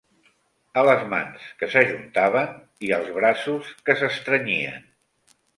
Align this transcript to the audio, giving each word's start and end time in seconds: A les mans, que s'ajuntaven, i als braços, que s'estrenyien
A 0.81 0.83
les 0.87 1.03
mans, 1.11 1.43
que 1.59 1.69
s'ajuntaven, 1.75 2.57
i 2.89 2.91
als 2.97 3.13
braços, 3.21 3.71
que 3.91 3.99
s'estrenyien 4.01 4.85